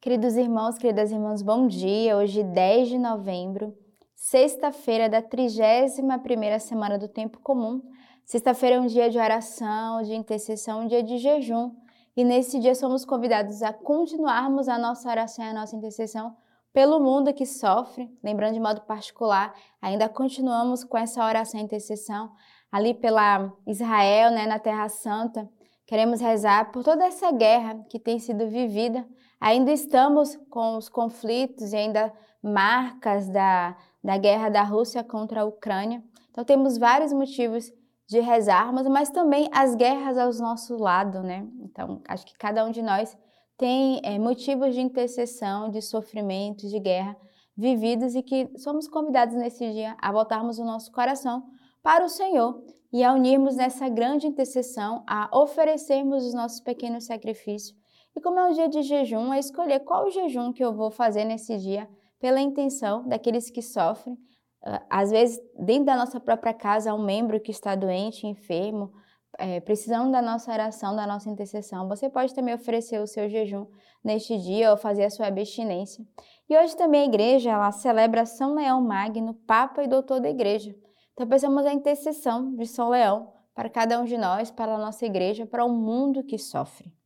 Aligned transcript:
Queridos 0.00 0.36
irmãos, 0.36 0.78
queridas 0.78 1.10
irmãs, 1.10 1.42
bom 1.42 1.66
dia. 1.66 2.16
Hoje, 2.16 2.44
10 2.44 2.88
de 2.88 2.98
novembro, 2.98 3.76
sexta-feira 4.14 5.08
da 5.08 5.20
31ª 5.20 6.60
semana 6.60 6.96
do 6.96 7.08
tempo 7.08 7.40
comum. 7.40 7.82
Sexta-feira 8.24 8.76
é 8.76 8.80
um 8.80 8.86
dia 8.86 9.10
de 9.10 9.18
oração, 9.18 10.00
de 10.02 10.14
intercessão, 10.14 10.82
um 10.82 10.86
dia 10.86 11.02
de 11.02 11.18
jejum. 11.18 11.74
E 12.16 12.22
nesse 12.22 12.60
dia 12.60 12.76
somos 12.76 13.04
convidados 13.04 13.60
a 13.60 13.72
continuarmos 13.72 14.68
a 14.68 14.78
nossa 14.78 15.10
oração 15.10 15.44
e 15.44 15.48
a 15.48 15.52
nossa 15.52 15.74
intercessão 15.74 16.36
pelo 16.72 17.00
mundo 17.00 17.34
que 17.34 17.44
sofre. 17.44 18.08
Lembrando 18.22 18.54
de 18.54 18.60
modo 18.60 18.82
particular, 18.82 19.52
ainda 19.82 20.08
continuamos 20.08 20.84
com 20.84 20.96
essa 20.96 21.26
oração 21.26 21.58
e 21.58 21.64
intercessão 21.64 22.30
ali 22.70 22.94
pela 22.94 23.52
Israel, 23.66 24.30
né, 24.30 24.46
na 24.46 24.60
Terra 24.60 24.88
Santa. 24.88 25.50
Queremos 25.84 26.20
rezar 26.20 26.70
por 26.70 26.84
toda 26.84 27.04
essa 27.04 27.32
guerra 27.32 27.84
que 27.90 27.98
tem 27.98 28.20
sido 28.20 28.46
vivida 28.46 29.04
Ainda 29.40 29.70
estamos 29.70 30.36
com 30.50 30.76
os 30.76 30.88
conflitos 30.88 31.72
e 31.72 31.76
ainda 31.76 32.12
marcas 32.42 33.28
da, 33.28 33.76
da 34.02 34.16
guerra 34.16 34.48
da 34.48 34.62
Rússia 34.62 35.04
contra 35.04 35.42
a 35.42 35.44
Ucrânia. 35.44 36.02
Então 36.30 36.44
temos 36.44 36.76
vários 36.76 37.12
motivos 37.12 37.72
de 38.08 38.20
rezarmos, 38.20 38.86
mas 38.88 39.10
também 39.10 39.48
as 39.52 39.74
guerras 39.74 40.16
ao 40.16 40.32
nosso 40.34 40.76
lado, 40.76 41.22
né? 41.22 41.46
Então 41.60 42.00
acho 42.08 42.26
que 42.26 42.36
cada 42.36 42.64
um 42.64 42.70
de 42.70 42.82
nós 42.82 43.16
tem 43.56 44.00
é, 44.02 44.18
motivos 44.18 44.74
de 44.74 44.80
intercessão, 44.80 45.68
de 45.68 45.82
sofrimento, 45.82 46.68
de 46.68 46.78
guerra 46.78 47.16
vividos 47.56 48.14
e 48.14 48.22
que 48.22 48.48
somos 48.56 48.86
convidados 48.86 49.34
nesse 49.34 49.68
dia 49.72 49.96
a 50.00 50.12
voltarmos 50.12 50.60
o 50.60 50.64
nosso 50.64 50.92
coração 50.92 51.42
para 51.82 52.04
o 52.04 52.08
Senhor 52.08 52.62
e 52.92 53.02
a 53.02 53.12
unirmos 53.12 53.56
nessa 53.56 53.88
grande 53.88 54.28
intercessão, 54.28 55.02
a 55.06 55.28
oferecermos 55.36 56.24
os 56.24 56.32
nossos 56.32 56.60
pequenos 56.60 57.06
sacrifícios 57.06 57.76
e 58.18 58.20
como 58.20 58.36
é 58.36 58.44
um 58.46 58.52
dia 58.52 58.68
de 58.68 58.82
jejum, 58.82 59.32
é 59.32 59.38
escolher 59.38 59.78
qual 59.80 60.10
jejum 60.10 60.52
que 60.52 60.64
eu 60.64 60.74
vou 60.74 60.90
fazer 60.90 61.24
nesse 61.24 61.56
dia, 61.56 61.88
pela 62.18 62.40
intenção 62.40 63.06
daqueles 63.06 63.48
que 63.48 63.62
sofrem. 63.62 64.18
Ah, 64.60 64.82
às 64.90 65.12
vezes, 65.12 65.40
dentro 65.56 65.84
da 65.84 65.96
nossa 65.96 66.18
própria 66.18 66.52
casa, 66.52 66.90
há 66.90 66.94
um 66.94 67.04
membro 67.04 67.38
que 67.38 67.52
está 67.52 67.76
doente, 67.76 68.26
enfermo, 68.26 68.92
é, 69.38 69.60
precisando 69.60 70.10
da 70.10 70.20
nossa 70.20 70.52
oração, 70.52 70.96
da 70.96 71.06
nossa 71.06 71.30
intercessão. 71.30 71.86
Você 71.86 72.10
pode 72.10 72.34
também 72.34 72.54
oferecer 72.54 73.00
o 73.00 73.06
seu 73.06 73.28
jejum 73.28 73.68
neste 74.02 74.36
dia 74.36 74.72
ou 74.72 74.76
fazer 74.76 75.04
a 75.04 75.10
sua 75.10 75.28
abstinência. 75.28 76.04
E 76.50 76.58
hoje 76.58 76.76
também 76.76 77.02
a 77.02 77.06
igreja 77.06 77.52
ela 77.52 77.70
celebra 77.70 78.26
São 78.26 78.54
Leão 78.54 78.82
Magno, 78.82 79.32
Papa 79.46 79.84
e 79.84 79.86
Doutor 79.86 80.20
da 80.20 80.28
Igreja. 80.28 80.74
Então 81.12 81.28
pensamos 81.28 81.64
a 81.64 81.72
intercessão 81.72 82.52
de 82.56 82.66
São 82.66 82.88
Leão 82.88 83.32
para 83.54 83.70
cada 83.70 84.00
um 84.00 84.04
de 84.04 84.18
nós, 84.18 84.50
para 84.50 84.74
a 84.74 84.78
nossa 84.78 85.06
igreja, 85.06 85.46
para 85.46 85.64
o 85.64 85.68
mundo 85.68 86.24
que 86.24 86.36
sofre. 86.36 86.97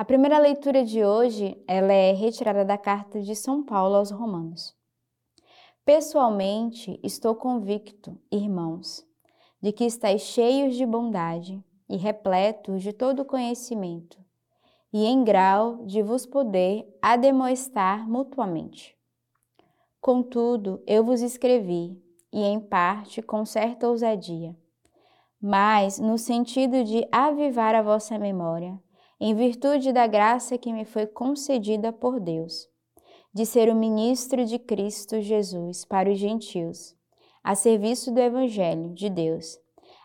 A 0.00 0.04
primeira 0.04 0.38
leitura 0.38 0.84
de 0.84 1.04
hoje, 1.04 1.60
ela 1.66 1.92
é 1.92 2.12
retirada 2.12 2.64
da 2.64 2.78
carta 2.78 3.20
de 3.20 3.34
São 3.34 3.64
Paulo 3.64 3.96
aos 3.96 4.12
Romanos. 4.12 4.72
Pessoalmente, 5.84 7.00
estou 7.02 7.34
convicto, 7.34 8.16
irmãos, 8.30 9.04
de 9.60 9.72
que 9.72 9.84
estáis 9.84 10.22
cheios 10.22 10.76
de 10.76 10.86
bondade 10.86 11.60
e 11.88 11.96
repletos 11.96 12.80
de 12.80 12.92
todo 12.92 13.24
conhecimento, 13.24 14.16
e 14.92 15.04
em 15.04 15.24
grau 15.24 15.84
de 15.84 16.00
vos 16.00 16.24
poder 16.24 16.86
ademoestar 17.02 18.08
mutuamente. 18.08 18.96
Contudo, 20.00 20.80
eu 20.86 21.02
vos 21.02 21.22
escrevi, 21.22 22.00
e 22.32 22.44
em 22.44 22.60
parte 22.60 23.20
com 23.20 23.44
certa 23.44 23.88
ousadia, 23.88 24.56
mas 25.42 25.98
no 25.98 26.16
sentido 26.16 26.84
de 26.84 27.04
avivar 27.10 27.74
a 27.74 27.82
vossa 27.82 28.16
memória 28.16 28.80
em 29.20 29.34
virtude 29.34 29.92
da 29.92 30.06
graça 30.06 30.56
que 30.56 30.72
me 30.72 30.84
foi 30.84 31.06
concedida 31.06 31.92
por 31.92 32.20
Deus, 32.20 32.68
de 33.34 33.44
ser 33.44 33.68
o 33.68 33.74
ministro 33.74 34.44
de 34.44 34.58
Cristo 34.58 35.20
Jesus 35.20 35.84
para 35.84 36.10
os 36.10 36.18
gentios, 36.18 36.94
a 37.42 37.54
serviço 37.54 38.12
do 38.12 38.20
Evangelho 38.20 38.90
de 38.94 39.10
Deus, 39.10 39.58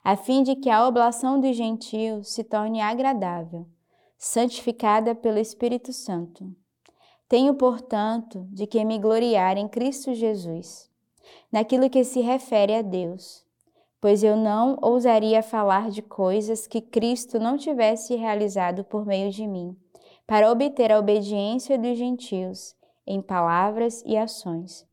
a 0.03 0.15
fim 0.15 0.43
de 0.43 0.55
que 0.55 0.69
a 0.69 0.88
oblação 0.88 1.39
dos 1.39 1.55
gentios 1.55 2.33
se 2.33 2.43
torne 2.43 2.81
agradável, 2.81 3.67
santificada 4.17 5.13
pelo 5.13 5.38
Espírito 5.38 5.93
Santo. 5.93 6.55
Tenho, 7.29 7.53
portanto, 7.55 8.47
de 8.51 8.65
que 8.65 8.83
me 8.83 8.97
gloriar 8.97 9.57
em 9.57 9.67
Cristo 9.67 10.13
Jesus, 10.13 10.89
naquilo 11.51 11.89
que 11.89 12.03
se 12.03 12.19
refere 12.19 12.75
a 12.75 12.81
Deus 12.81 13.42
pois 14.03 14.21
eu 14.21 14.35
não 14.35 14.77
ousaria 14.81 15.41
falar 15.41 15.89
de 15.89 16.01
coisas 16.01 16.67
que 16.67 16.81
Cristo 16.81 17.39
não 17.39 17.57
tivesse 17.57 18.17
realizado 18.17 18.83
por 18.83 19.05
meio 19.05 19.31
de 19.31 19.47
mim, 19.47 19.77
para 20.27 20.51
obter 20.51 20.91
a 20.91 20.99
obediência 20.99 21.77
dos 21.77 21.97
gentios 21.97 22.75
em 23.07 23.21
palavras 23.21 24.03
e 24.05 24.17
ações, 24.17 24.85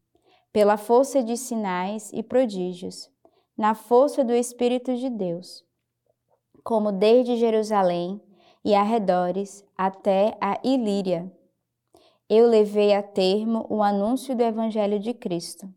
pela 0.52 0.76
força 0.76 1.24
de 1.24 1.36
sinais 1.36 2.12
e 2.12 2.22
prodígios, 2.22 3.10
na 3.58 3.74
força 3.74 4.22
do 4.22 4.32
Espírito 4.32 4.94
de 4.94 5.10
Deus, 5.10 5.64
como 6.62 6.92
desde 6.92 7.34
Jerusalém 7.34 8.22
e 8.64 8.76
arredores 8.76 9.64
até 9.76 10.38
a 10.40 10.56
Ilíria. 10.62 11.28
Eu 12.28 12.46
levei 12.46 12.94
a 12.94 13.02
termo 13.02 13.66
o 13.68 13.82
anúncio 13.82 14.36
do 14.36 14.42
Evangelho 14.44 15.00
de 15.00 15.12
Cristo 15.12 15.68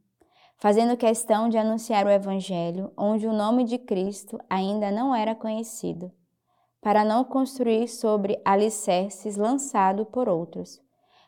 fazendo 0.64 0.96
questão 0.96 1.50
de 1.50 1.58
anunciar 1.58 2.06
o 2.06 2.10
Evangelho 2.10 2.90
onde 2.96 3.28
o 3.28 3.34
nome 3.34 3.66
de 3.66 3.78
Cristo 3.78 4.40
ainda 4.50 4.90
não 4.92 5.14
era 5.14 5.36
conhecido, 5.36 6.10
para 6.80 7.04
não 7.04 7.26
construir 7.26 7.90
sobre 7.90 8.42
alicerces 8.46 9.36
lançado 9.36 10.06
por 10.06 10.30
outros, 10.30 10.82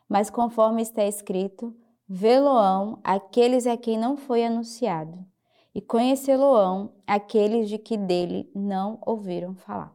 mas 0.07 0.29
conforme 0.29 0.81
está 0.81 1.03
escrito, 1.03 1.75
vê-lo-ão 2.07 2.97
aqueles 3.03 3.67
a 3.67 3.75
quem 3.75 3.97
não 3.97 4.15
foi 4.15 4.45
anunciado, 4.45 5.19
e 5.73 5.81
conhecê-lo-ão 5.81 6.93
aqueles 7.05 7.67
de 7.67 7.77
que 7.77 7.97
dele 7.97 8.49
não 8.55 8.99
ouviram 9.05 9.53
falar. 9.53 9.93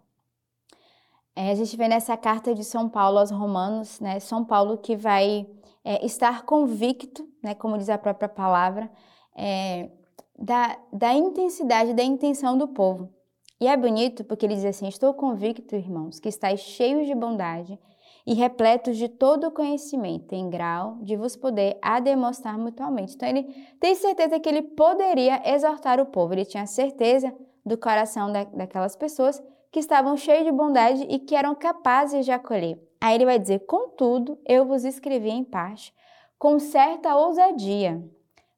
É, 1.34 1.51
a 1.51 1.55
gente 1.55 1.75
vê 1.78 1.89
nessa 1.89 2.15
carta 2.15 2.55
de 2.55 2.62
São 2.62 2.91
Paulo 2.91 3.17
aos 3.17 3.31
Romanos, 3.31 4.01
né, 4.01 4.21
São 4.21 4.45
Paulo 4.45 4.77
que 4.77 4.95
vai 4.95 5.49
é, 5.83 6.05
estar 6.05 6.43
convicto, 6.43 7.27
né, 7.43 7.55
como 7.55 7.78
diz 7.78 7.89
a 7.89 7.97
própria 7.97 8.28
palavra, 8.28 8.91
é, 9.37 9.91
da, 10.39 10.79
da 10.93 11.13
intensidade, 11.13 11.95
da 11.95 12.03
intenção 12.03 12.57
do 12.57 12.69
povo. 12.69 13.13
E 13.61 13.67
é 13.67 13.77
bonito 13.77 14.25
porque 14.25 14.47
ele 14.47 14.55
diz 14.55 14.65
assim: 14.65 14.89
Estou 14.89 15.13
convicto, 15.13 15.77
irmãos, 15.77 16.19
que 16.19 16.29
estáis 16.29 16.61
cheios 16.61 17.07
de 17.07 17.15
bondade 17.15 17.79
e 18.27 18.35
repletos 18.35 18.97
de 18.97 19.09
todo 19.09 19.51
conhecimento, 19.51 20.35
em 20.35 20.49
grau 20.49 20.99
de 21.03 21.17
vos 21.17 21.37
poder 21.37 21.79
a 21.83 22.01
demonstrar 22.01 22.57
mutuamente. 22.57 23.15
Então, 23.15 23.29
ele 23.29 23.45
tem 23.79 23.95
certeza 23.95 24.41
que 24.41 24.49
ele 24.49 24.63
poderia 24.63 25.43
exortar 25.55 26.01
o 26.01 26.07
povo, 26.07 26.33
ele 26.33 26.45
tinha 26.45 26.67
certeza 26.67 27.35
do 27.65 27.77
coração 27.77 28.33
da, 28.33 28.45
daquelas 28.45 28.97
pessoas 28.97 29.43
que 29.71 29.79
estavam 29.79 30.17
cheios 30.17 30.45
de 30.45 30.53
bondade 30.53 31.07
e 31.09 31.19
que 31.19 31.35
eram 31.35 31.55
capazes 31.55 32.25
de 32.25 32.33
acolher. 32.33 32.79
Aí 32.99 33.15
ele 33.15 33.27
vai 33.27 33.39
dizer: 33.39 33.61
Contudo, 33.67 34.39
eu 34.47 34.65
vos 34.65 34.85
escrevi 34.85 35.29
em 35.29 35.45
parte, 35.45 35.93
com 36.39 36.59
certa 36.59 37.15
ousadia 37.15 38.03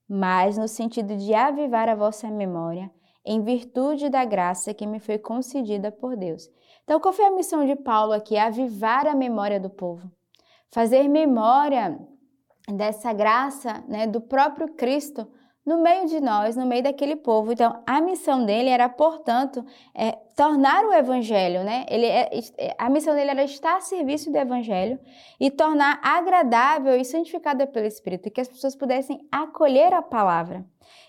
mas 0.08 0.58
no 0.58 0.68
sentido 0.68 1.16
de 1.16 1.34
avivar 1.34 1.88
a 1.88 1.94
vossa 1.94 2.30
memória, 2.30 2.90
em 3.24 3.40
virtude 3.40 4.08
da 4.08 4.24
graça 4.24 4.74
que 4.74 4.86
me 4.86 4.98
foi 4.98 5.18
concedida 5.18 5.92
por 5.92 6.16
Deus. 6.16 6.50
Então, 6.84 6.98
qual 6.98 7.14
foi 7.14 7.24
a 7.24 7.30
missão 7.30 7.64
de 7.64 7.76
Paulo 7.76 8.12
aqui? 8.12 8.36
Avivar 8.36 9.06
a 9.06 9.14
memória 9.14 9.60
do 9.60 9.70
povo. 9.70 10.10
Fazer 10.70 11.06
memória 11.08 11.98
dessa 12.68 13.12
graça 13.12 13.84
né, 13.88 14.06
do 14.06 14.20
próprio 14.20 14.74
Cristo 14.74 15.28
no 15.64 15.80
meio 15.80 16.06
de 16.06 16.20
nós, 16.20 16.56
no 16.56 16.66
meio 16.66 16.82
daquele 16.82 17.14
povo. 17.14 17.52
Então, 17.52 17.82
a 17.86 18.00
missão 18.00 18.44
dele 18.44 18.68
era, 18.68 18.88
portanto, 18.88 19.64
é, 19.94 20.12
tornar 20.36 20.84
o 20.84 20.92
evangelho, 20.92 21.62
né? 21.62 21.86
Ele 21.88 22.06
é, 22.06 22.30
é, 22.58 22.74
a 22.76 22.90
missão 22.90 23.14
dele 23.14 23.30
era 23.30 23.44
estar 23.44 23.76
a 23.76 23.80
serviço 23.80 24.30
do 24.30 24.36
evangelho 24.36 24.98
e 25.38 25.50
tornar 25.50 26.00
agradável 26.02 26.96
e 26.96 27.04
santificada 27.04 27.66
pelo 27.66 27.86
Espírito, 27.86 28.30
que 28.30 28.40
as 28.40 28.48
pessoas 28.48 28.74
pudessem 28.74 29.26
acolher 29.30 29.94
a 29.94 30.02
palavra. 30.02 30.66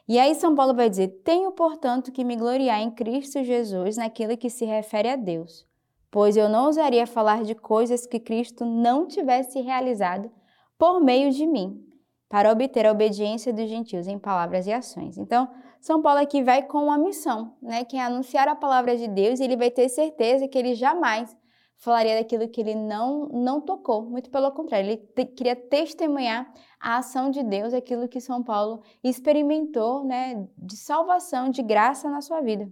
E 0.07 0.19
aí 0.19 0.35
São 0.35 0.53
Paulo 0.53 0.75
vai 0.75 0.89
dizer: 0.89 1.07
"Tenho, 1.23 1.51
portanto, 1.51 2.11
que 2.11 2.23
me 2.23 2.35
gloriar 2.35 2.79
em 2.79 2.91
Cristo 2.91 3.43
Jesus 3.43 3.97
naquilo 3.97 4.37
que 4.37 4.51
se 4.51 4.65
refere 4.65 5.09
a 5.09 5.15
Deus, 5.15 5.65
pois 6.11 6.37
eu 6.37 6.47
não 6.47 6.65
ousaria 6.65 7.07
falar 7.07 7.43
de 7.43 7.55
coisas 7.55 8.05
que 8.05 8.19
Cristo 8.19 8.65
não 8.65 9.07
tivesse 9.07 9.59
realizado 9.61 10.31
por 10.77 11.01
meio 11.01 11.31
de 11.31 11.47
mim." 11.47 11.92
Para 12.33 12.51
obter 12.51 12.83
a 12.87 12.91
obediência 12.91 13.53
dos 13.53 13.69
gentios 13.69 14.07
em 14.07 14.17
palavras 14.17 14.65
e 14.65 14.73
ações. 14.73 15.19
Então, 15.19 15.47
São 15.79 16.01
Paulo 16.01 16.19
aqui 16.19 16.41
vai 16.41 16.63
com 16.63 16.85
uma 16.85 16.97
missão, 16.97 17.53
né, 17.61 17.85
que 17.85 17.95
é 17.95 18.01
anunciar 18.01 18.47
a 18.47 18.55
palavra 18.55 18.97
de 18.97 19.07
Deus 19.07 19.39
e 19.39 19.43
ele 19.43 19.55
vai 19.55 19.69
ter 19.69 19.87
certeza 19.87 20.47
que 20.47 20.57
ele 20.57 20.73
jamais 20.73 21.37
falaria 21.77 22.17
daquilo 22.17 22.49
que 22.49 22.59
ele 22.59 22.73
não, 22.73 23.27
não 23.27 23.61
tocou, 23.61 24.09
muito 24.09 24.31
pelo 24.31 24.49
contrário, 24.49 24.89
ele 24.89 24.97
te, 24.97 25.25
queria 25.25 25.55
testemunhar 25.55 26.51
a 26.79 26.97
ação 26.97 27.29
de 27.29 27.43
Deus, 27.43 27.71
aquilo 27.71 28.07
que 28.07 28.19
São 28.19 28.41
Paulo 28.41 28.81
experimentou, 29.03 30.03
né, 30.03 30.47
de 30.57 30.75
salvação, 30.75 31.51
de 31.51 31.61
graça 31.61 32.09
na 32.09 32.19
sua 32.19 32.41
vida. 32.41 32.67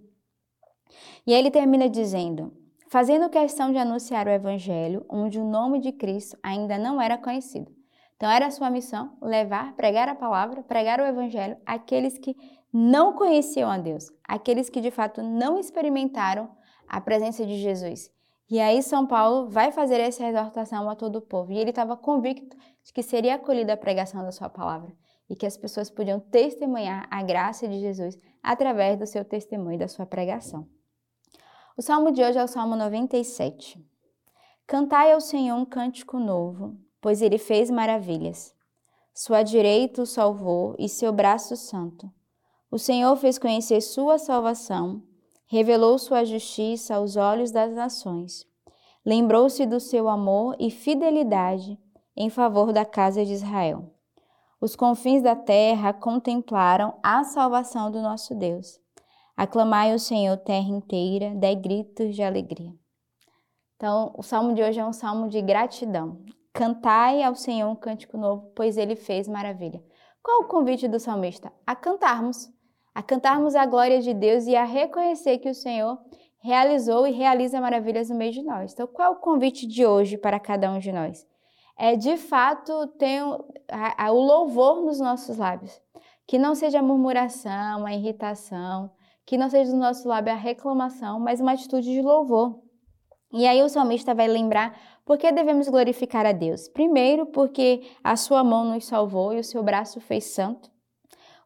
E 1.24 1.32
aí 1.32 1.38
ele 1.38 1.52
termina 1.52 1.88
dizendo: 1.88 2.52
fazendo 2.88 3.30
questão 3.30 3.70
de 3.70 3.78
anunciar 3.78 4.26
o 4.26 4.30
Evangelho, 4.30 5.06
onde 5.08 5.38
o 5.38 5.44
nome 5.44 5.78
de 5.78 5.92
Cristo 5.92 6.36
ainda 6.42 6.76
não 6.76 7.00
era 7.00 7.16
conhecido. 7.16 7.80
Então, 8.22 8.30
era 8.30 8.46
a 8.46 8.50
sua 8.52 8.70
missão 8.70 9.16
levar, 9.20 9.74
pregar 9.74 10.08
a 10.08 10.14
palavra, 10.14 10.62
pregar 10.62 11.00
o 11.00 11.04
Evangelho 11.04 11.56
àqueles 11.66 12.18
que 12.18 12.36
não 12.72 13.14
conheciam 13.14 13.68
a 13.68 13.76
Deus, 13.76 14.12
aqueles 14.22 14.70
que 14.70 14.80
de 14.80 14.92
fato 14.92 15.20
não 15.24 15.58
experimentaram 15.58 16.48
a 16.86 17.00
presença 17.00 17.44
de 17.44 17.56
Jesus. 17.56 18.12
E 18.48 18.60
aí, 18.60 18.80
São 18.80 19.08
Paulo 19.08 19.50
vai 19.50 19.72
fazer 19.72 19.98
essa 19.98 20.24
exortação 20.24 20.88
a 20.88 20.94
todo 20.94 21.16
o 21.16 21.20
povo. 21.20 21.50
E 21.50 21.58
ele 21.58 21.70
estava 21.70 21.96
convicto 21.96 22.56
de 22.84 22.92
que 22.92 23.02
seria 23.02 23.34
acolhida 23.34 23.72
a 23.72 23.76
pregação 23.76 24.22
da 24.22 24.30
sua 24.30 24.48
palavra 24.48 24.94
e 25.28 25.34
que 25.34 25.44
as 25.44 25.56
pessoas 25.56 25.90
podiam 25.90 26.20
testemunhar 26.20 27.08
a 27.10 27.24
graça 27.24 27.66
de 27.66 27.80
Jesus 27.80 28.16
através 28.40 28.96
do 28.96 29.04
seu 29.04 29.24
testemunho 29.24 29.74
e 29.74 29.78
da 29.78 29.88
sua 29.88 30.06
pregação. 30.06 30.68
O 31.76 31.82
salmo 31.82 32.12
de 32.12 32.22
hoje 32.22 32.38
é 32.38 32.44
o 32.44 32.46
Salmo 32.46 32.76
97. 32.76 33.84
Cantai 34.64 35.10
ao 35.10 35.20
Senhor 35.20 35.56
um 35.56 35.64
cântico 35.64 36.20
novo, 36.20 36.78
pois 37.02 37.20
ele 37.20 37.36
fez 37.36 37.68
maravilhas. 37.68 38.54
Sua 39.12 39.42
direita 39.42 40.00
o 40.00 40.06
salvou 40.06 40.74
e 40.78 40.88
seu 40.88 41.12
braço 41.12 41.54
santo. 41.54 42.10
O 42.70 42.78
Senhor 42.78 43.14
fez 43.16 43.38
conhecer 43.38 43.82
sua 43.82 44.16
salvação, 44.16 45.02
revelou 45.44 45.98
sua 45.98 46.24
justiça 46.24 46.94
aos 46.94 47.16
olhos 47.16 47.50
das 47.50 47.74
nações. 47.74 48.46
Lembrou-se 49.04 49.66
do 49.66 49.78
seu 49.78 50.08
amor 50.08 50.56
e 50.58 50.70
fidelidade 50.70 51.78
em 52.16 52.30
favor 52.30 52.72
da 52.72 52.86
casa 52.86 53.26
de 53.26 53.32
Israel. 53.32 53.90
Os 54.60 54.76
confins 54.76 55.22
da 55.22 55.34
terra 55.34 55.92
contemplaram 55.92 56.94
a 57.02 57.24
salvação 57.24 57.90
do 57.90 58.00
nosso 58.00 58.34
Deus. 58.34 58.80
Aclamai 59.36 59.92
o 59.92 59.98
Senhor, 59.98 60.36
terra 60.36 60.68
inteira, 60.68 61.34
dai 61.34 61.56
gritos 61.56 62.14
de 62.14 62.22
alegria. 62.22 62.72
Então, 63.76 64.14
o 64.16 64.22
salmo 64.22 64.54
de 64.54 64.62
hoje 64.62 64.78
é 64.78 64.86
um 64.86 64.92
salmo 64.92 65.28
de 65.28 65.42
gratidão. 65.42 66.22
Cantai 66.52 67.22
ao 67.22 67.34
Senhor 67.34 67.70
um 67.70 67.74
cântico 67.74 68.18
novo, 68.18 68.52
pois 68.54 68.76
ele 68.76 68.94
fez 68.94 69.26
maravilha. 69.26 69.82
Qual 70.22 70.42
o 70.42 70.48
convite 70.48 70.86
do 70.86 71.00
salmista? 71.00 71.52
A 71.66 71.74
cantarmos, 71.74 72.48
a 72.94 73.02
cantarmos 73.02 73.54
a 73.54 73.64
glória 73.64 74.00
de 74.00 74.12
Deus 74.12 74.46
e 74.46 74.54
a 74.54 74.64
reconhecer 74.64 75.38
que 75.38 75.48
o 75.48 75.54
Senhor 75.54 75.98
realizou 76.42 77.06
e 77.06 77.12
realiza 77.12 77.60
maravilhas 77.60 78.10
no 78.10 78.16
meio 78.16 78.32
de 78.32 78.42
nós. 78.42 78.72
Então, 78.72 78.86
qual 78.86 79.14
o 79.14 79.20
convite 79.20 79.66
de 79.66 79.86
hoje 79.86 80.18
para 80.18 80.38
cada 80.38 80.70
um 80.70 80.78
de 80.78 80.92
nós? 80.92 81.26
É 81.78 81.96
de 81.96 82.16
fato 82.16 82.86
ter 82.98 83.22
o, 83.22 83.44
o 84.10 84.20
louvor 84.20 84.82
nos 84.82 85.00
nossos 85.00 85.38
lábios. 85.38 85.80
Que 86.26 86.38
não 86.38 86.54
seja 86.54 86.80
a 86.80 86.82
murmuração, 86.82 87.86
a 87.86 87.94
irritação, 87.94 88.90
que 89.24 89.38
não 89.38 89.48
seja 89.48 89.70
do 89.70 89.78
nosso 89.78 90.06
lábio 90.06 90.32
a 90.32 90.36
reclamação, 90.36 91.18
mas 91.18 91.40
uma 91.40 91.52
atitude 91.52 91.90
de 91.90 92.02
louvor. 92.02 92.60
E 93.32 93.46
aí 93.46 93.62
o 93.62 93.68
salmista 93.68 94.14
vai 94.14 94.28
lembrar 94.28 94.78
por 95.04 95.18
que 95.18 95.32
devemos 95.32 95.68
glorificar 95.68 96.24
a 96.24 96.32
Deus. 96.32 96.68
Primeiro, 96.68 97.26
porque 97.26 97.82
a 98.02 98.16
sua 98.16 98.44
mão 98.44 98.64
nos 98.64 98.86
salvou 98.86 99.32
e 99.32 99.40
o 99.40 99.44
seu 99.44 99.62
braço 99.62 100.00
fez 100.00 100.24
santo. 100.24 100.70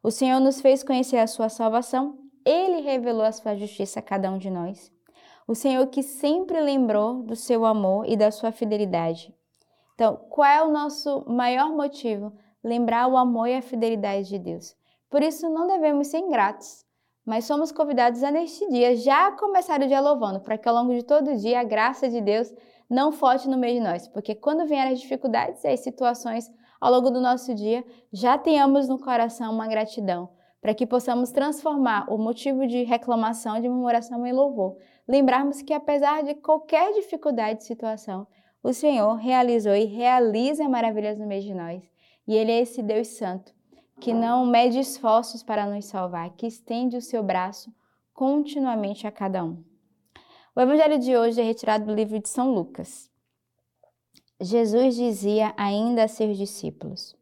O 0.03 0.11
Senhor 0.11 0.39
nos 0.39 0.61
fez 0.61 0.83
conhecer 0.83 1.17
a 1.17 1.27
sua 1.27 1.49
salvação, 1.49 2.17
ele 2.45 2.81
revelou 2.81 3.23
a 3.23 3.31
sua 3.31 3.55
justiça 3.55 3.99
a 3.99 4.01
cada 4.01 4.31
um 4.31 4.37
de 4.37 4.49
nós. 4.49 4.91
O 5.47 5.55
Senhor 5.55 5.85
que 5.87 6.01
sempre 6.01 6.61
lembrou 6.61 7.23
do 7.23 7.35
seu 7.35 7.65
amor 7.65 8.07
e 8.07 8.15
da 8.15 8.31
sua 8.31 8.51
fidelidade. 8.51 9.33
Então, 9.95 10.15
qual 10.29 10.49
é 10.49 10.63
o 10.63 10.71
nosso 10.71 11.25
maior 11.27 11.71
motivo? 11.71 12.31
Lembrar 12.63 13.07
o 13.07 13.17
amor 13.17 13.47
e 13.47 13.55
a 13.55 13.61
fidelidade 13.61 14.29
de 14.29 14.39
Deus. 14.39 14.75
Por 15.09 15.23
isso, 15.23 15.49
não 15.49 15.67
devemos 15.67 16.07
ser 16.07 16.19
ingratos, 16.19 16.85
mas 17.27 17.43
somos 17.43 17.73
convidados 17.73 18.23
a 18.23 18.31
neste 18.31 18.65
dia 18.69 18.95
já 18.95 19.33
começar 19.33 19.81
o 19.81 19.87
dia 19.87 19.99
louvando, 19.99 20.39
para 20.39 20.57
que 20.57 20.67
ao 20.69 20.73
longo 20.73 20.93
de 20.93 21.03
todo 21.03 21.31
o 21.31 21.35
dia 21.35 21.59
a 21.59 21.63
graça 21.65 22.07
de 22.07 22.21
Deus 22.21 22.53
não 22.89 23.11
falte 23.11 23.49
no 23.49 23.57
meio 23.57 23.81
de 23.81 23.85
nós, 23.85 24.07
porque 24.07 24.33
quando 24.33 24.65
vierem 24.65 24.93
as 24.93 25.01
dificuldades 25.01 25.61
e 25.65 25.67
as 25.67 25.81
situações 25.81 26.49
ao 26.79 26.89
longo 26.89 27.11
do 27.11 27.19
nosso 27.19 27.53
dia, 27.53 27.83
já 28.13 28.37
tenhamos 28.37 28.87
no 28.87 28.97
coração 28.97 29.51
uma 29.51 29.67
gratidão, 29.67 30.29
para 30.61 30.73
que 30.73 30.87
possamos 30.87 31.29
transformar 31.29 32.05
o 32.09 32.17
motivo 32.17 32.65
de 32.65 32.83
reclamação, 32.83 33.59
de 33.59 33.67
murmuração 33.67 34.25
em 34.25 34.31
louvor. 34.31 34.77
Lembrarmos 35.05 35.61
que 35.61 35.73
apesar 35.73 36.23
de 36.23 36.33
qualquer 36.35 36.93
dificuldade 36.93 37.59
de 37.59 37.65
situação, 37.65 38.25
o 38.63 38.71
Senhor 38.71 39.15
realizou 39.15 39.75
e 39.75 39.83
realiza 39.83 40.69
maravilhas 40.69 41.19
no 41.19 41.27
meio 41.27 41.41
de 41.41 41.53
nós. 41.53 41.83
E 42.25 42.35
Ele 42.37 42.53
é 42.53 42.61
esse 42.61 42.81
Deus 42.81 43.07
Santo 43.09 43.56
que 43.99 44.13
não 44.13 44.45
mede 44.45 44.79
esforços 44.79 45.43
para 45.43 45.65
nos 45.65 45.85
salvar, 45.85 46.29
que 46.31 46.45
estende 46.47 46.97
o 46.97 47.01
seu 47.01 47.23
braço 47.23 47.73
continuamente 48.13 49.07
a 49.07 49.11
cada 49.11 49.43
um. 49.43 49.63
O 50.55 50.61
evangelho 50.61 50.99
de 50.99 51.15
hoje 51.15 51.39
é 51.39 51.43
retirado 51.43 51.85
do 51.85 51.93
livro 51.93 52.19
de 52.19 52.29
São 52.29 52.53
Lucas. 52.53 53.09
Jesus 54.39 54.95
dizia 54.95 55.53
ainda 55.57 56.03
a 56.03 56.07
seus 56.07 56.37
discípulos: 56.37 57.15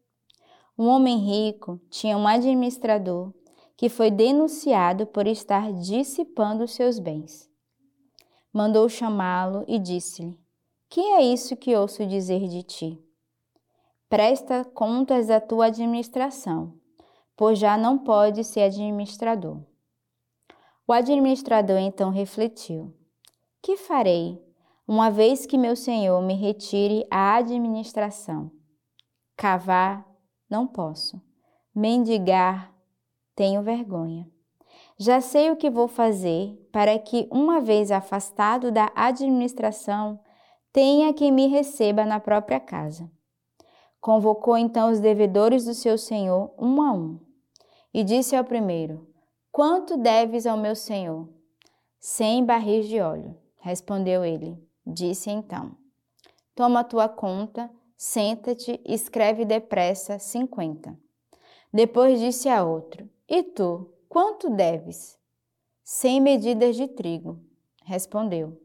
Um 0.78 0.86
homem 0.86 1.18
rico 1.18 1.80
tinha 1.90 2.16
um 2.16 2.26
administrador 2.26 3.32
que 3.76 3.88
foi 3.88 4.10
denunciado 4.10 5.06
por 5.06 5.26
estar 5.26 5.72
dissipando 5.72 6.66
seus 6.66 6.98
bens. 6.98 7.50
Mandou 8.52 8.88
chamá-lo 8.88 9.64
e 9.68 9.78
disse-lhe: 9.78 10.38
Que 10.88 11.00
é 11.00 11.22
isso 11.22 11.56
que 11.56 11.76
ouço 11.76 12.06
dizer 12.06 12.48
de 12.48 12.62
ti? 12.62 13.05
Presta 14.08 14.64
contas 14.64 15.26
da 15.26 15.40
tua 15.40 15.66
administração, 15.66 16.74
pois 17.36 17.58
já 17.58 17.76
não 17.76 17.98
pode 17.98 18.44
ser 18.44 18.62
administrador. 18.62 19.60
O 20.86 20.92
administrador 20.92 21.78
então 21.78 22.10
refletiu: 22.10 22.94
Que 23.60 23.76
farei, 23.76 24.40
uma 24.86 25.10
vez 25.10 25.44
que 25.44 25.58
meu 25.58 25.74
senhor 25.74 26.22
me 26.22 26.34
retire 26.34 27.04
a 27.10 27.34
administração? 27.34 28.52
Cavar, 29.36 30.06
não 30.48 30.68
posso. 30.68 31.20
Mendigar, 31.74 32.72
tenho 33.34 33.60
vergonha. 33.60 34.30
Já 34.96 35.20
sei 35.20 35.50
o 35.50 35.56
que 35.56 35.68
vou 35.68 35.88
fazer 35.88 36.56
para 36.70 36.96
que, 36.96 37.28
uma 37.32 37.60
vez 37.60 37.90
afastado 37.90 38.70
da 38.70 38.90
administração, 38.94 40.20
tenha 40.72 41.12
quem 41.12 41.32
me 41.32 41.48
receba 41.48 42.06
na 42.06 42.20
própria 42.20 42.60
casa. 42.60 43.10
Convocou 44.00 44.56
então 44.56 44.90
os 44.90 45.00
devedores 45.00 45.64
do 45.64 45.74
seu 45.74 45.98
senhor, 45.98 46.54
um 46.58 46.80
a 46.82 46.92
um, 46.92 47.18
e 47.92 48.04
disse 48.04 48.36
ao 48.36 48.44
primeiro: 48.44 49.08
Quanto 49.50 49.96
deves 49.96 50.46
ao 50.46 50.56
meu 50.56 50.74
senhor? 50.76 51.28
Cem 51.98 52.44
barris 52.44 52.86
de 52.86 53.00
óleo. 53.00 53.36
Respondeu 53.58 54.24
ele. 54.24 54.56
Disse 54.86 55.30
então: 55.30 55.76
Toma 56.54 56.84
tua 56.84 57.08
conta, 57.08 57.70
senta-te 57.96 58.80
e 58.84 58.94
escreve 58.94 59.44
depressa 59.44 60.18
cinquenta. 60.18 60.96
Depois 61.72 62.20
disse 62.20 62.48
a 62.48 62.62
outro: 62.62 63.08
E 63.28 63.42
tu, 63.42 63.92
quanto 64.08 64.50
deves? 64.50 65.18
Cem 65.82 66.20
medidas 66.20 66.76
de 66.76 66.86
trigo. 66.86 67.40
Respondeu. 67.82 68.60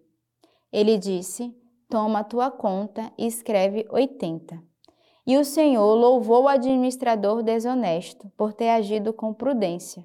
Ele 0.72 0.98
disse: 0.98 1.56
Toma 1.90 2.24
tua 2.24 2.52
conta 2.52 3.12
e 3.18 3.26
escreve 3.26 3.88
oitenta. 3.90 4.62
E 5.26 5.38
o 5.38 5.46
Senhor 5.46 5.94
louvou 5.94 6.44
o 6.44 6.48
administrador 6.48 7.44
desonesto 7.44 8.30
por 8.36 8.54
ter 8.54 8.70
agido 8.70 9.14
com 9.14 9.34
prudência, 9.34 10.04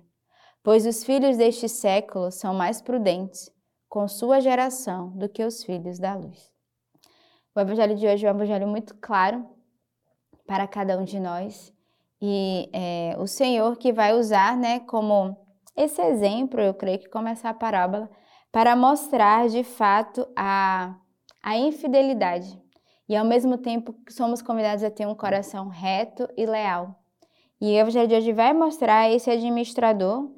pois 0.62 0.84
os 0.86 1.02
filhos 1.04 1.36
deste 1.36 1.68
século 1.68 2.30
são 2.30 2.54
mais 2.54 2.82
prudentes 2.82 3.50
com 3.88 4.06
sua 4.06 4.40
geração 4.40 5.10
do 5.16 5.28
que 5.28 5.42
os 5.42 5.64
filhos 5.64 5.98
da 5.98 6.14
luz. 6.14 6.52
O 7.54 7.60
evangelho 7.60 7.96
de 7.96 8.06
hoje 8.06 8.26
é 8.26 8.30
um 8.30 8.34
evangelho 8.34 8.68
muito 8.68 8.94
claro 8.96 9.48
para 10.46 10.66
cada 10.66 10.98
um 10.98 11.04
de 11.04 11.18
nós 11.18 11.72
e 12.20 12.68
é, 12.72 13.16
o 13.18 13.26
Senhor 13.26 13.76
que 13.76 13.92
vai 13.92 14.14
usar, 14.14 14.56
né, 14.56 14.80
como 14.80 15.36
esse 15.76 16.00
exemplo, 16.00 16.60
eu 16.60 16.72
creio 16.72 16.98
que 16.98 17.08
como 17.08 17.28
essa 17.28 17.52
parábola, 17.52 18.10
para 18.50 18.74
mostrar 18.74 19.48
de 19.48 19.62
fato 19.62 20.26
a, 20.34 20.96
a 21.42 21.56
infidelidade 21.58 22.58
e 23.08 23.16
ao 23.16 23.24
mesmo 23.24 23.58
tempo 23.58 23.94
somos 24.08 24.42
convidados 24.42 24.82
a 24.82 24.90
ter 24.90 25.06
um 25.06 25.14
coração 25.14 25.68
reto 25.68 26.28
e 26.36 26.46
leal. 26.46 26.94
E 27.60 27.66
o 27.72 27.78
Evangelho 27.78 28.08
de 28.08 28.14
hoje 28.14 28.32
vai 28.32 28.52
mostrar 28.52 29.10
esse 29.10 29.30
administrador 29.30 30.30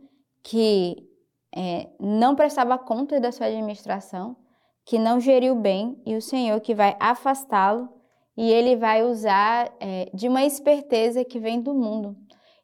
que 0.42 1.08
é, 1.54 1.88
não 1.98 2.34
prestava 2.36 2.78
conta 2.78 3.20
da 3.20 3.32
sua 3.32 3.46
administração, 3.46 4.36
que 4.84 4.98
não 4.98 5.20
geriu 5.20 5.54
bem, 5.54 6.00
e 6.06 6.16
o 6.16 6.22
Senhor 6.22 6.60
que 6.60 6.74
vai 6.74 6.96
afastá-lo 7.00 7.88
e 8.36 8.52
ele 8.52 8.76
vai 8.76 9.02
usar 9.02 9.70
é, 9.80 10.08
de 10.14 10.28
uma 10.28 10.44
esperteza 10.44 11.24
que 11.24 11.40
vem 11.40 11.60
do 11.60 11.74
mundo. 11.74 12.16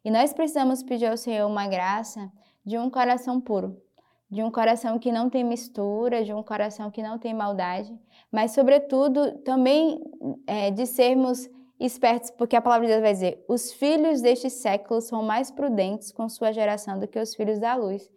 E 0.05 0.09
nós 0.09 0.31
precisamos 0.33 0.81
pedir 0.81 1.07
ao 1.07 1.17
Senhor 1.17 1.45
uma 1.45 1.67
graça 1.67 2.31
de 2.65 2.77
um 2.77 2.89
coração 2.89 3.41
puro, 3.41 3.75
de 4.29 4.43
um 4.43 4.51
coração 4.51 4.97
que 4.97 5.11
não 5.11 5.29
tem 5.29 5.43
mistura, 5.43 6.23
de 6.23 6.33
um 6.33 6.41
coração 6.41 6.89
que 6.89 7.01
não 7.03 7.17
tem 7.17 7.33
maldade, 7.33 7.93
mas, 8.31 8.51
sobretudo, 8.51 9.39
também 9.39 10.01
é, 10.47 10.71
de 10.71 10.85
sermos 10.85 11.49
espertos, 11.79 12.31
porque 12.31 12.55
a 12.55 12.61
palavra 12.61 12.87
de 12.87 12.93
Deus 12.93 13.03
vai 13.03 13.13
dizer: 13.13 13.45
os 13.47 13.71
filhos 13.73 14.21
deste 14.21 14.49
século 14.49 15.01
são 15.01 15.23
mais 15.23 15.51
prudentes 15.51 16.11
com 16.11 16.27
sua 16.27 16.51
geração 16.51 16.99
do 16.99 17.07
que 17.07 17.19
os 17.19 17.35
filhos 17.35 17.59
da 17.59 17.75
luz. 17.75 18.09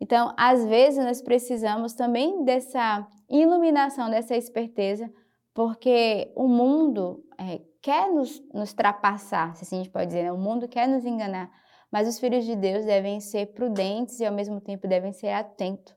Então, 0.00 0.34
às 0.36 0.64
vezes, 0.64 1.04
nós 1.04 1.22
precisamos 1.22 1.94
também 1.94 2.44
dessa 2.44 3.06
iluminação, 3.28 4.10
dessa 4.10 4.36
esperteza, 4.36 5.10
porque 5.54 6.32
o 6.34 6.48
mundo 6.48 7.24
é, 7.38 7.60
quer 7.80 8.10
nos, 8.10 8.42
nos 8.52 8.72
trapassar, 8.72 9.54
se 9.54 9.62
assim 9.62 9.76
a 9.76 9.78
gente 9.82 9.92
pode 9.92 10.06
dizer, 10.06 10.24
né? 10.24 10.32
o 10.32 10.38
mundo 10.38 10.66
quer 10.66 10.88
nos 10.88 11.04
enganar, 11.04 11.50
mas 11.94 12.08
os 12.08 12.18
filhos 12.18 12.44
de 12.44 12.56
Deus 12.56 12.84
devem 12.84 13.20
ser 13.20 13.52
prudentes 13.52 14.18
e, 14.18 14.26
ao 14.26 14.34
mesmo 14.34 14.60
tempo, 14.60 14.88
devem 14.88 15.12
ser 15.12 15.28
atentos 15.28 15.94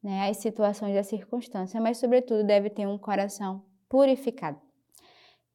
né, 0.00 0.30
às 0.30 0.36
situações 0.36 0.94
e 0.94 0.98
às 0.98 1.08
circunstâncias, 1.08 1.82
mas, 1.82 1.98
sobretudo, 1.98 2.44
deve 2.44 2.70
ter 2.70 2.86
um 2.86 2.96
coração 2.96 3.64
purificado. 3.88 4.60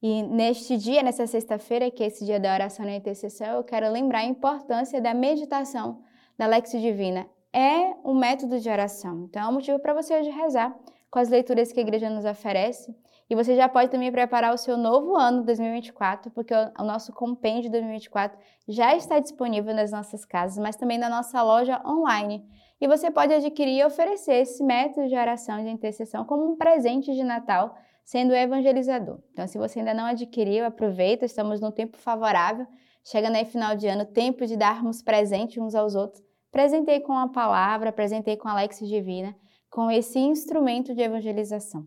E 0.02 0.22
neste 0.22 0.76
dia, 0.76 1.02
nessa 1.02 1.26
sexta-feira, 1.26 1.90
que 1.90 2.02
é 2.02 2.08
esse 2.08 2.26
dia 2.26 2.38
da 2.38 2.52
oração 2.52 2.86
e 2.86 2.94
intercessão, 2.94 3.46
eu 3.54 3.64
quero 3.64 3.90
lembrar 3.90 4.18
a 4.18 4.24
importância 4.26 5.00
da 5.00 5.14
meditação 5.14 6.02
da 6.36 6.46
Lexio 6.46 6.78
Divina. 6.78 7.26
É 7.50 7.94
um 8.04 8.14
método 8.14 8.60
de 8.60 8.68
oração. 8.68 9.24
Então, 9.30 9.40
é 9.40 9.48
um 9.48 9.52
motivo 9.54 9.78
para 9.78 9.94
você 9.94 10.14
hoje 10.14 10.28
rezar 10.28 10.78
com 11.10 11.18
as 11.18 11.30
leituras 11.30 11.72
que 11.72 11.80
a 11.80 11.82
igreja 11.82 12.10
nos 12.10 12.26
oferece. 12.26 12.94
E 13.30 13.36
você 13.36 13.54
já 13.54 13.68
pode 13.68 13.92
também 13.92 14.10
preparar 14.10 14.52
o 14.52 14.58
seu 14.58 14.76
novo 14.76 15.16
ano 15.16 15.44
2024, 15.44 16.32
porque 16.32 16.52
o 16.52 16.82
nosso 16.82 17.12
compêndio 17.12 17.70
2024 17.70 18.36
já 18.66 18.96
está 18.96 19.20
disponível 19.20 19.72
nas 19.72 19.92
nossas 19.92 20.24
casas, 20.24 20.58
mas 20.58 20.74
também 20.74 20.98
na 20.98 21.08
nossa 21.08 21.40
loja 21.40 21.80
online. 21.86 22.44
E 22.80 22.88
você 22.88 23.08
pode 23.08 23.32
adquirir 23.32 23.78
e 23.78 23.84
oferecer 23.84 24.34
esse 24.34 24.64
método 24.64 25.06
de 25.06 25.14
oração 25.14 25.60
e 25.60 25.62
de 25.62 25.70
intercessão 25.70 26.24
como 26.24 26.50
um 26.50 26.56
presente 26.56 27.14
de 27.14 27.22
Natal 27.22 27.76
sendo 28.04 28.34
evangelizador. 28.34 29.20
Então, 29.32 29.46
se 29.46 29.58
você 29.58 29.78
ainda 29.78 29.94
não 29.94 30.06
adquiriu, 30.06 30.66
aproveita, 30.66 31.24
estamos 31.24 31.60
num 31.60 31.70
tempo 31.70 31.96
favorável. 31.98 32.66
Chegando 33.04 33.36
aí 33.36 33.44
final 33.44 33.76
de 33.76 33.86
ano, 33.86 34.04
tempo 34.04 34.44
de 34.44 34.56
darmos 34.56 35.02
presente 35.02 35.60
uns 35.60 35.76
aos 35.76 35.94
outros. 35.94 36.20
Presentei 36.50 36.98
com 36.98 37.12
a 37.12 37.28
palavra, 37.28 37.92
presentei 37.92 38.36
com 38.36 38.48
a 38.48 38.52
Alex 38.52 38.80
Divina, 38.80 39.36
com 39.70 39.88
esse 39.88 40.18
instrumento 40.18 40.92
de 40.96 41.02
evangelização. 41.02 41.86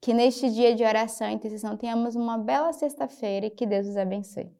Que 0.00 0.14
neste 0.14 0.50
dia 0.50 0.74
de 0.74 0.82
oração 0.84 1.28
e 1.28 1.34
intercessão 1.34 1.76
tenhamos 1.76 2.16
uma 2.16 2.38
bela 2.38 2.72
sexta-feira 2.72 3.46
e 3.46 3.50
que 3.50 3.66
Deus 3.66 3.86
os 3.86 3.96
abençoe. 3.96 4.50